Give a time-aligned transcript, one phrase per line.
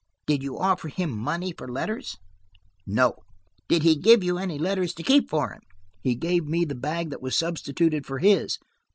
[0.25, 2.17] "Did you offer him money for letters?"
[2.87, 3.17] "No."
[3.69, 5.61] "Did he give you any letters to keep for him?"
[6.01, 8.57] "He gave me the bag that was substituted for his."